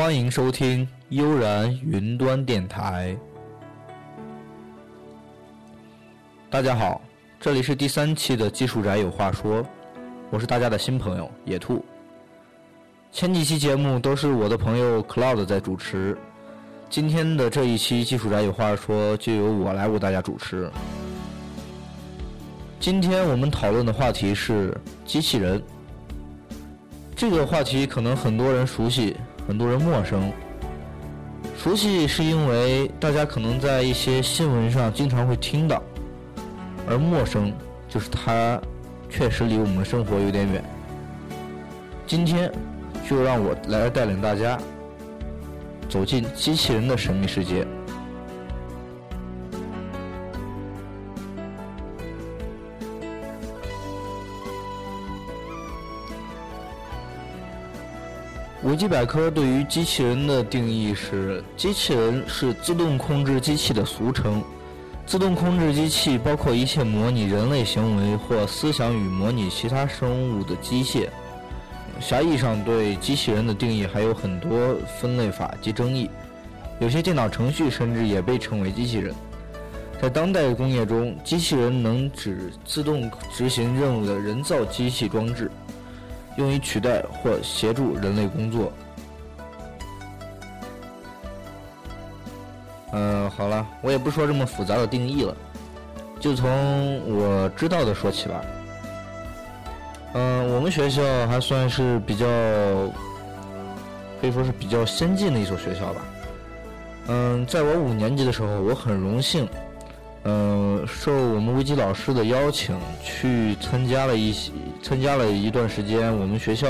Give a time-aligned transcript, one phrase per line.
[0.00, 3.14] 欢迎收听悠然云端电台。
[6.48, 7.02] 大家好，
[7.38, 9.62] 这里是第三期的技术宅有话说，
[10.30, 11.84] 我是大家的新朋友野兔。
[13.12, 16.16] 前几期节目都是我的朋友 Cloud 在主持，
[16.88, 20.70] 今天的这一期技术宅有话说就由我来为大家主持。
[22.80, 25.62] 今天我们讨论的话题是机器人。
[27.14, 29.14] 这个话题可能很多人熟悉，
[29.50, 30.32] 很多人陌生。
[31.58, 35.82] 熟悉是因为大家可能在一些新闻上经常会听到，
[36.88, 37.52] 而陌生
[37.88, 38.60] 就是它
[39.08, 40.62] 确实离我们的生活有点远。
[42.06, 42.48] 今天
[43.08, 44.56] 就让我来带领大家
[45.88, 47.66] 走进机器人的神秘世界。
[58.70, 64.40] 维基百科对于机器人的定义是：机器人是自动控制机器的俗称。
[65.04, 71.08] 自动控制机器包括一切模拟人类行为或思想与模拟其他生物的机械。
[71.98, 76.08] 狭义上对机器人的定义还有很多分类法及争议。
[76.78, 79.12] 有些电脑程序甚至也被称为机器人。
[80.00, 85.49] 在当代工业中，机器人能指自动执行任务的人造机器装置。
[86.36, 88.72] 用于取代或协助人类工作。
[92.92, 95.36] 嗯，好了，我也不说这么复杂的定义了，
[96.18, 96.48] 就从
[97.08, 98.40] 我知道的说起吧。
[100.12, 102.26] 嗯，我们学校还算是比较，
[104.20, 106.00] 可以说是比较先进的一所学校吧。
[107.06, 109.48] 嗯，在我五年级的时候，我很荣幸。
[110.24, 116.68] 嗯，受我们危机老师的邀请，去参加了一些参加了一段时间我们学校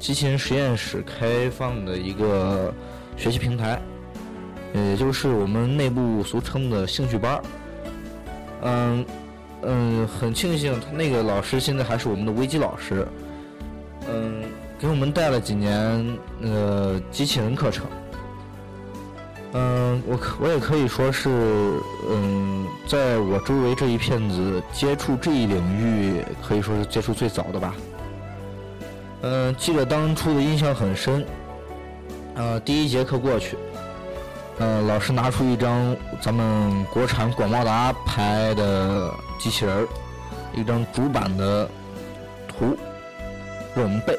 [0.00, 2.74] 机器人实验室开放的一个
[3.16, 3.80] 学习平台，
[4.74, 7.40] 也就是我们内部俗称的兴趣班
[8.62, 9.04] 嗯
[9.62, 13.06] 嗯，很庆幸他那个老师现在还是我们的危机老师，
[14.08, 14.42] 嗯，
[14.76, 17.86] 给我们带了几年那个机器人课程。
[19.52, 21.28] 嗯，我可我也可以说是，
[22.08, 27.74] 嗯，在我周围这一片子接触这一领域，可以说是接触最早的吧。
[29.22, 31.26] 嗯，记得当初的印象很深。
[32.36, 33.58] 呃，第一节课过去，
[34.60, 39.88] 呃，老师拿出一张咱们国产广茂达拍的机器人儿，
[40.54, 41.68] 一张主板的
[42.46, 42.78] 图，
[43.74, 44.16] 让我们背。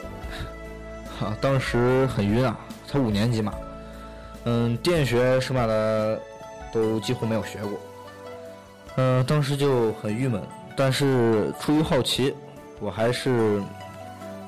[1.18, 3.54] 哈，当时很晕啊，才五年级嘛。
[4.46, 6.20] 嗯，电学什么的
[6.72, 7.80] 都几乎没有学过，
[8.96, 10.42] 嗯，当时就很郁闷。
[10.76, 12.34] 但是出于好奇，
[12.80, 13.62] 我还是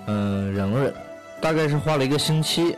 [0.08, 0.94] 嗯忍了忍，
[1.42, 2.76] 大概是花了一个星期，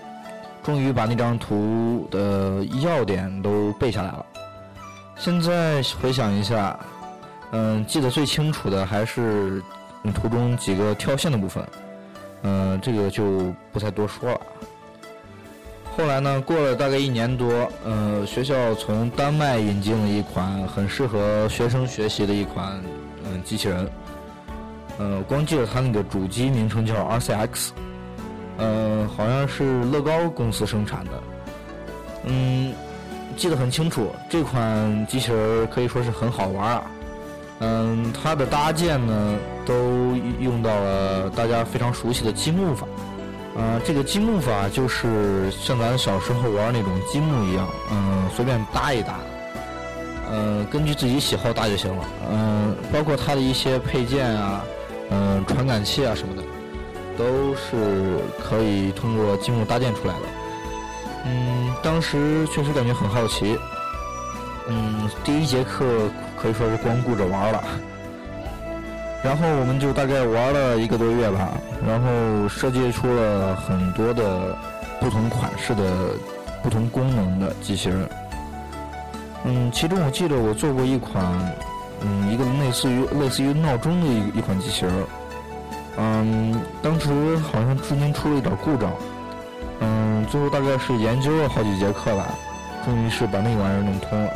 [0.64, 4.26] 终于把那张图的要点都背下来了。
[5.16, 6.78] 现在回想一下，
[7.52, 9.64] 嗯，记得最清楚的还是
[10.14, 11.66] 图中几个跳线的部分，
[12.42, 14.42] 嗯，这个就不再多说了。
[15.98, 16.42] 后来呢？
[16.42, 22.84] 过了大概一年多，呃，学校从丹麦引进了一款很适合学生学习的一款，
[23.24, 23.90] 嗯，机器人。
[24.98, 27.70] 呃，光记得它那个主机名称叫 RCX，
[28.58, 31.12] 呃，好像是乐高公司生产的。
[32.26, 32.74] 嗯，
[33.38, 36.84] 记得很清楚，这款机器人可以说是很好玩啊。
[37.60, 39.74] 嗯，它的搭建呢，都
[40.42, 42.86] 用到了大家非常熟悉的积木法。
[43.56, 49.18] 呃，这个积木法就是像咱小时候玩那种积木一样，嗯，随便搭一搭，
[50.30, 54.62] 呃，根据自己喜好搭就行了，嗯，包括它的一些配件啊，
[55.10, 56.44] 嗯，传感器啊什么的，
[57.18, 60.22] 都是可以通过积木搭建出来的。
[61.26, 63.58] 嗯，当时确实感觉很好奇，
[64.68, 65.86] 嗯，第一节课
[66.38, 67.64] 可以说是光顾着玩了。
[69.26, 74.56] 然后我们就大概玩了一个多月吧，然后设计出了很多的
[75.02, 75.82] 不同款式的、
[76.62, 78.08] 不同功能的机器人。
[79.44, 81.26] 嗯，其中我记得我做过一款，
[82.02, 84.94] 嗯，一个类似于类似于闹钟的一一款机器人。
[85.98, 88.94] 嗯，当时好像中间出了一点故障，
[89.80, 92.28] 嗯，最后大概是研究了好几节课吧，
[92.86, 94.30] 终于是把那个玩意儿弄通了。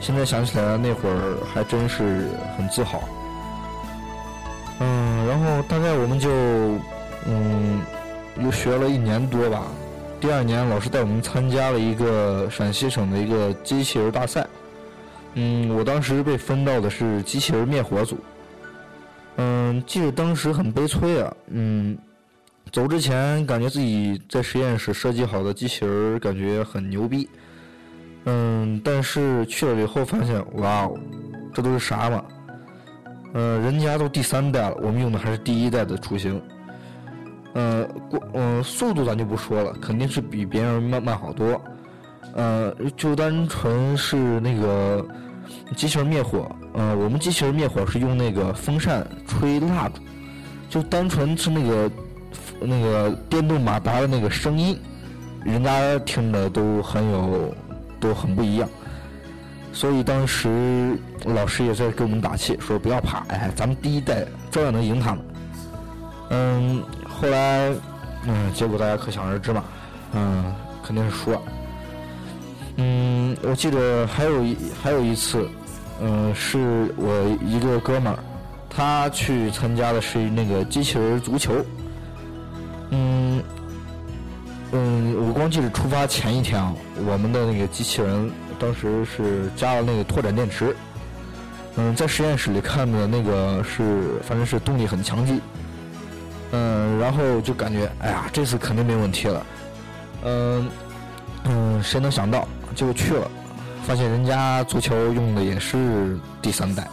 [0.00, 3.02] 现在想起来那会儿还真是很自豪。
[4.82, 6.28] 嗯，然后大概我们就，
[7.28, 7.80] 嗯，
[8.42, 9.62] 又学了一年多吧。
[10.20, 14.44] 第二年，老师带我们参加了一个陕西省的一个机器人大赛。
[15.34, 18.18] 嗯，我当时被分到的是机器人灭火组。
[19.36, 21.32] 嗯，记得当时很悲催啊。
[21.46, 21.96] 嗯，
[22.72, 27.28] 走之前感觉自己在实验室设计好的机器人感觉很牛逼，
[28.24, 30.98] 嗯，但是去了以后发现，哇哦，
[31.54, 32.24] 这都是啥嘛？
[33.32, 36.40] 呃，人家都第三代了，我们用的还是第一代的雏形。
[37.54, 41.60] 呃，过，嗯，速度咱就不说了，肯定是比别人慢慢好多。
[42.34, 45.06] 呃，就单纯是那个
[45.76, 50.00] 机器人灭火，呃，我们机器人灭火是用那个风扇吹蜡烛，
[50.70, 51.90] 就单纯是那个
[52.60, 54.78] 那个电动马达的那个声音，
[55.44, 57.54] 人家听着都很有，
[58.00, 58.66] 都很不一样。
[59.72, 65.24] 所以当时老师也在给我们打气，说不要怕，哎，咱们第一代照样能赢他们。
[66.30, 67.70] 嗯，后来，
[68.26, 69.64] 嗯，结果大家可想而知嘛，
[70.12, 71.40] 嗯，肯定是输了。
[72.76, 75.48] 嗯，我记得还有一还有一次，
[76.00, 78.18] 嗯，是我一个哥们儿，
[78.70, 81.52] 他去参加的是那个机器人足球。
[82.90, 83.42] 嗯，
[84.72, 86.74] 嗯，我光记得出发前一天啊，
[87.06, 88.30] 我们的那个机器人
[88.62, 90.74] 当时是加了那个拓展电池。
[91.76, 95.40] 嗯，在实验室里看的那个是，反正是动力很强劲。
[96.52, 99.46] 嗯，然后就感觉，哎呀，这次肯定没问题了。
[100.24, 100.68] 嗯，
[101.44, 102.46] 嗯，谁能想到？
[102.74, 103.28] 结果去了，
[103.84, 106.88] 发现人家足球用的也是第三代，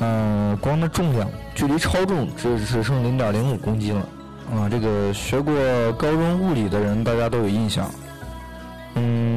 [0.00, 4.08] 嗯，光的重量，距离超重只只剩零点零五公斤了，
[4.54, 5.54] 啊，这个学过
[5.92, 7.90] 高中物理的人大家都有印象，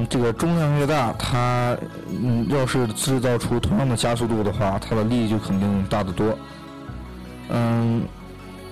[0.10, 1.78] 这个重量越大，它
[2.10, 6.38] 嗯要是制造出同样的加速度的话，它的力就肯定大得多，
[7.50, 8.02] 嗯，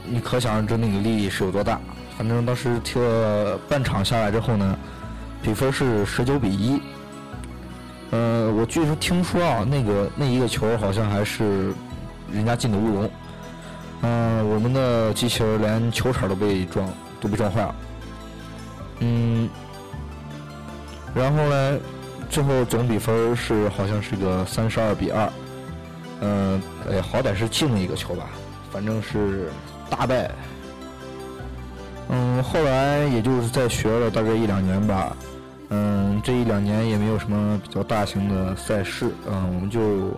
[0.06, 1.80] 你可想而知那个力是有多大，
[2.18, 4.78] 反正当时踢了半场下来之后呢。
[5.40, 6.82] 比分是十九比一，
[8.10, 11.72] 呃，我据说听说啊，那个那一个球好像还是
[12.34, 13.10] 人家进的乌龙，
[14.02, 16.90] 嗯，我们的机器人连球场都被撞
[17.22, 17.76] 都被撞坏了，
[19.02, 19.37] 嗯，
[21.18, 21.80] 然后呢，
[22.30, 25.28] 最后总比分是好像是个三十二比二，
[26.22, 26.62] 嗯，
[26.92, 28.30] 哎，好歹是进了一个球吧，
[28.72, 29.50] 反正是
[29.90, 30.30] 大败。
[32.10, 35.18] 嗯，后来也就是在学了大概一两年吧，
[35.70, 40.12] 嗯，这一两年也没有什么比较大型的赛事，嗯，我们就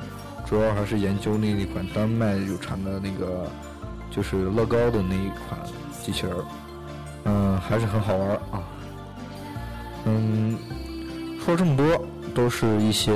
[0.46, 3.50] 主要还是研究那一款丹麦有产的那个
[4.12, 5.60] 就是乐高的那一款
[6.04, 6.36] 机器人，
[7.24, 8.62] 嗯，还是很好玩啊。
[10.06, 10.58] 嗯，
[11.50, 12.06] 说这么多
[12.36, 13.12] 都是一些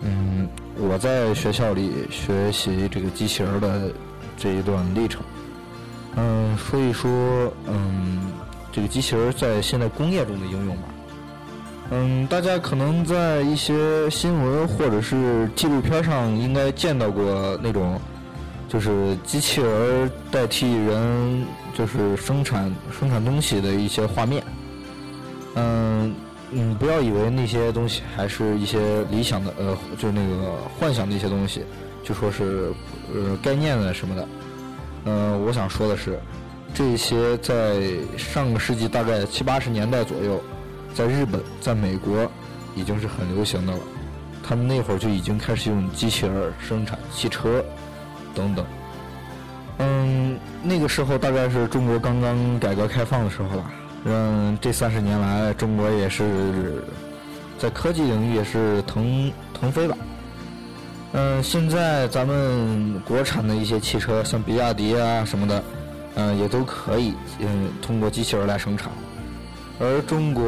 [0.00, 0.48] 嗯
[0.78, 3.90] 我在学校里学习这个机器人的
[4.36, 5.20] 这一段历程。
[6.14, 7.10] 嗯，说一说，
[7.66, 8.30] 嗯，
[8.70, 10.82] 这个机器人在现在工业中的应用吧。
[11.90, 18.00] 嗯，大家可能在一些新闻或者是纪录片上应该见到过那种，
[18.68, 21.44] 就是机器人代替人，
[21.76, 24.44] 就是生产生产东西的一些画面。
[25.56, 25.93] 嗯，
[26.56, 31.64] 嗯，不要以为那些东西还是一些理想的，呃，就那个幻想的一些东西，
[32.04, 32.72] 就说是
[33.12, 34.28] 呃概念的什么的。
[35.06, 36.16] 嗯，我想说的是，
[36.72, 37.82] 这些在
[38.16, 40.40] 上个世纪大概七八十年代左右，
[40.94, 42.30] 在日本、在美国
[42.76, 43.78] 已经是很流行的了。
[44.46, 47.64] 他们那会儿就已经开始用机器人生产汽车
[48.32, 48.64] 等等。
[49.78, 53.72] 嗯，那个时候大概是中国刚刚改革开放的时候吧。
[54.04, 56.84] 嗯，这三十年来，中国也是
[57.58, 59.96] 在科技领域也是腾腾飞吧。
[61.12, 65.64] 嗯，现在咱们国产的一些汽车，像比亚迪啊什么的，
[66.16, 68.90] 嗯，也都可以嗯通过机器人来生产。
[69.80, 70.44] 而中国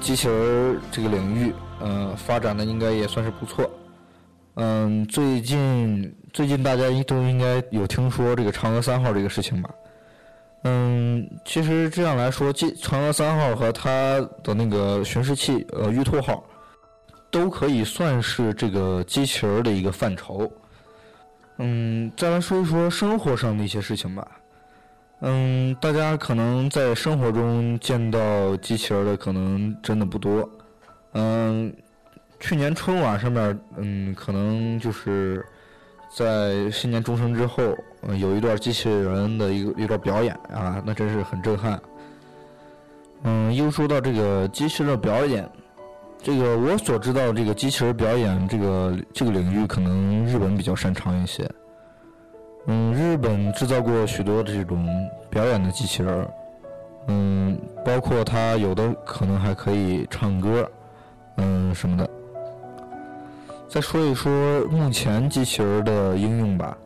[0.00, 3.68] 机器人这个领域，嗯，发展的应该也算是不错。
[4.54, 9.70] 嗯，最近最近大家都应该有听说这个嫦娥三号这个事情吧？
[10.64, 16.44] 嗯，其实这样来说，机嫦娥三号和它的那个巡视器呃玉兔号。
[17.32, 20.52] 都可以算是这个机器人的一个范畴。
[21.56, 24.28] 嗯，再来说一说生活上的一些事情吧。
[25.20, 30.46] 嗯，大家可能在生活中见到机器人的可能真的不多。
[31.12, 31.74] 嗯，
[32.38, 35.42] 去年春晚上面，嗯，可能就是
[36.14, 37.62] 在新年钟声之后，
[38.02, 41.80] 嗯，有一段机器人的一个一段表演啊，那真是很震撼。
[43.22, 45.48] 嗯，又说到这个机器人表演。
[46.24, 51.50] 这个我所知道，这个机器人表演这个这个领域，可能日本比较擅长一些。
[52.66, 54.86] 嗯，日本制造过许多这种
[55.28, 56.28] 表演的机器人，
[57.08, 60.70] 嗯，包括它有的可能还可以唱歌，
[61.38, 62.08] 嗯什么的。
[63.72, 64.30] 再说一说
[64.66, 66.76] 目前机器人的应用吧。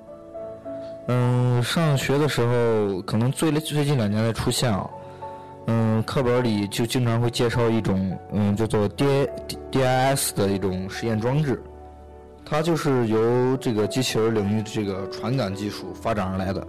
[1.09, 4.89] 嗯，上学的时候，可能最最近两年才出现啊。
[5.67, 9.29] 嗯，课本里就经常会介绍一种，嗯，叫做 D
[9.69, 11.61] D I S 的一种实验装置，
[12.45, 16.65] 它就是由这个机器人领域的这个传感技术发展而来的。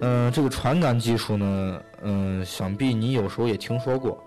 [0.00, 4.18] 嗯，这个传感技术呢，嗯，想必你有时候也听说过，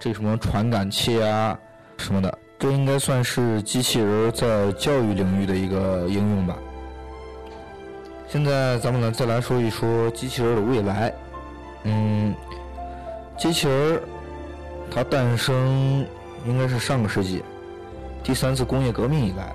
[0.00, 1.58] 这什么传感器啊
[1.98, 6.56] 什么的，这应该算是机器人在教育领域的一个应用吧。
[8.28, 11.12] 现在咱们呢再来说一说机器人的未来，
[11.84, 12.34] 嗯。
[13.38, 14.00] 机器人
[14.90, 16.06] 它诞生
[16.46, 17.42] 应该是上个世纪
[18.24, 19.52] 第三次工业革命以来，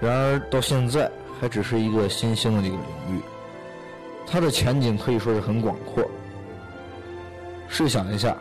[0.00, 3.20] 然而到现在还只是一个新兴的这个领域，
[4.24, 6.08] 它的前景可以说是很广阔。
[7.66, 8.36] 试想一下，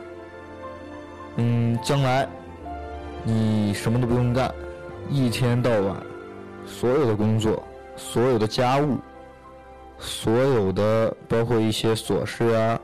[1.37, 2.27] 嗯，将来
[3.29, 4.53] 你什么都不用干，
[5.09, 5.95] 一天到晚
[6.65, 7.61] 所有的工作、
[7.95, 8.97] 所有的家务、
[9.99, 12.79] 所有的包括一些琐事啊。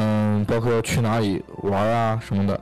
[0.00, 2.60] 嗯，包括要去哪里玩啊什么的，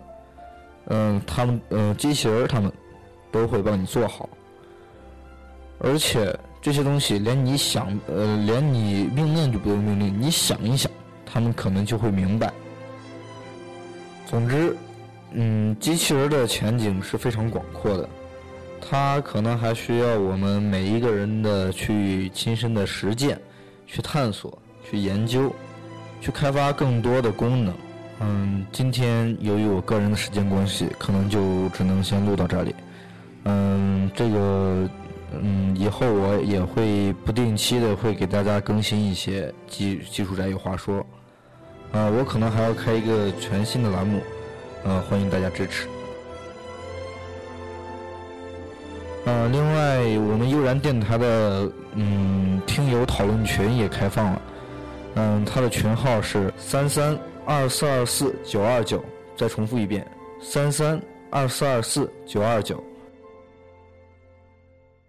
[0.86, 2.72] 嗯，他们嗯机器人他们
[3.30, 4.26] 都会帮你做好，
[5.78, 10.90] 而且这些东西连你想呃连你命令就不用命令，你想一想，
[11.26, 12.50] 他们可能就会明白。
[14.26, 14.75] 总之，
[15.33, 18.09] 嗯，机器人的前景是非常广阔的，
[18.80, 23.40] 它可能还需要我们每一个人的去亲身的实践、
[23.87, 24.56] 去探索、
[24.88, 25.52] 去研究。
[26.18, 27.75] 去开发更多的功能。
[28.21, 32.75] 嗯，今天由于我个人的时间关系，可能就只能先录到这里。
[33.45, 34.88] 嗯，这个，
[35.38, 41.06] 嗯，以后我也会不定期的会给大家更新一些技技术宅有话说。
[41.92, 44.21] 啊，我可能还要开一个全新的栏目，
[44.85, 45.88] 呃，欢迎大家支持。
[49.25, 49.99] 呃，另外，
[50.30, 54.42] 我们悠然电台的嗯听友讨论群也开放了。
[55.16, 59.02] 嗯，他的群号是三三二四二四九二九，
[59.37, 60.06] 再重复一遍，
[60.40, 62.83] 三三二四二四九二九。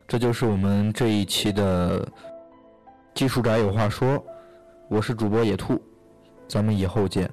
[0.08, 2.08] 这就是我们这一期的
[3.14, 4.24] 技术宅有话说，
[4.88, 5.80] 我是主播野兔，
[6.48, 7.30] 咱们以后见。